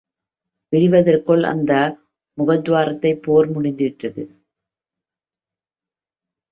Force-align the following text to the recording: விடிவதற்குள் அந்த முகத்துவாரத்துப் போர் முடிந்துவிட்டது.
விடிவதற்குள் 0.73 1.43
அந்த 1.43 1.71
முகத்துவாரத்துப் 2.37 3.21
போர் 3.21 3.49
முடிந்துவிட்டது. 3.49 4.23